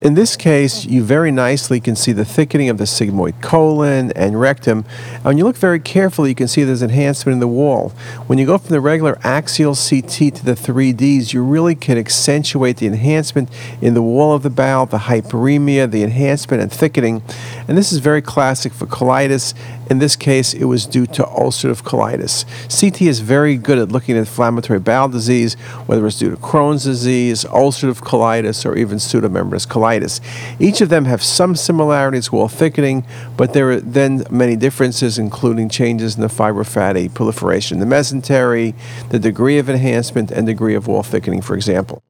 In 0.00 0.14
this 0.14 0.36
case, 0.36 0.84
you 0.84 1.02
very 1.02 1.32
nicely 1.32 1.80
can 1.80 1.96
see 1.96 2.12
the 2.12 2.24
thickening 2.24 2.68
of 2.68 2.78
the 2.78 2.84
sigmoid 2.84 3.42
colon 3.42 4.12
and 4.12 4.40
rectum. 4.40 4.84
And 5.12 5.24
when 5.24 5.38
you 5.38 5.44
look 5.44 5.56
very 5.56 5.80
carefully, 5.80 6.28
you 6.28 6.36
can 6.36 6.46
see 6.46 6.62
there's 6.62 6.84
enhancement 6.84 7.32
in 7.32 7.40
the 7.40 7.48
wall. 7.48 7.88
When 8.28 8.38
you 8.38 8.46
go 8.46 8.58
from 8.58 8.68
the 8.68 8.80
regular 8.80 9.18
axial 9.24 9.74
CT 9.74 10.36
to 10.36 10.44
the 10.44 10.54
3Ds, 10.54 11.32
you 11.32 11.42
really 11.42 11.74
can 11.74 11.98
accentuate 11.98 12.76
the 12.76 12.86
enhancement 12.86 13.48
in 13.82 13.94
the 13.94 14.02
wall 14.02 14.34
of 14.34 14.44
the 14.44 14.50
bowel, 14.50 14.86
the 14.86 14.98
hyperemia, 14.98 15.90
the 15.90 16.04
enhancement 16.04 16.62
and 16.62 16.70
thickening. 16.70 17.20
And 17.68 17.76
this 17.76 17.92
is 17.92 17.98
very 17.98 18.22
classic 18.22 18.72
for 18.72 18.86
colitis. 18.86 19.52
In 19.90 19.98
this 19.98 20.16
case, 20.16 20.54
it 20.54 20.64
was 20.64 20.86
due 20.86 21.06
to 21.06 21.22
ulcerative 21.22 21.82
colitis. 21.82 22.46
CT 22.68 23.02
is 23.02 23.20
very 23.20 23.56
good 23.58 23.78
at 23.78 23.90
looking 23.90 24.16
at 24.16 24.20
inflammatory 24.20 24.78
bowel 24.78 25.10
disease, 25.10 25.54
whether 25.86 26.06
it's 26.06 26.18
due 26.18 26.30
to 26.30 26.36
Crohn's 26.38 26.84
disease, 26.84 27.44
ulcerative 27.44 28.00
colitis, 28.00 28.64
or 28.64 28.74
even 28.74 28.96
pseudomembranous 28.96 29.68
colitis. 29.68 30.20
Each 30.58 30.80
of 30.80 30.88
them 30.88 31.04
have 31.04 31.22
some 31.22 31.54
similarities, 31.54 32.32
wall 32.32 32.48
thickening, 32.48 33.04
but 33.36 33.52
there 33.52 33.70
are 33.70 33.80
then 33.80 34.24
many 34.30 34.56
differences, 34.56 35.18
including 35.18 35.68
changes 35.68 36.16
in 36.16 36.22
the 36.22 36.28
fibrofatty 36.28 37.12
proliferation, 37.12 37.80
the 37.80 37.86
mesentery, 37.86 38.74
the 39.10 39.18
degree 39.18 39.58
of 39.58 39.68
enhancement, 39.68 40.30
and 40.30 40.46
degree 40.46 40.74
of 40.74 40.86
wall 40.86 41.02
thickening, 41.02 41.42
for 41.42 41.54
example. 41.54 42.02